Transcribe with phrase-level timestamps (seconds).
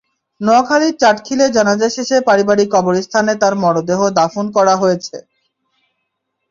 [0.41, 5.15] নোয়াখালীর চাটখিলে জানাজা শেষে পারিবারিক কবরস্থানে তাঁর মরদেহ দাফন করা হয়েছে।